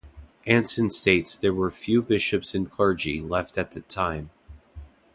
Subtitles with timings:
[0.47, 4.31] Anson states there were "few bishops and clergy" left at the time.